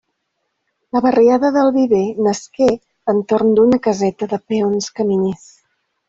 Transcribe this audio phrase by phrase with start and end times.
[0.95, 2.69] La barriada del Viver nasqué
[3.13, 5.45] entorn d'una caseta de peons caminers.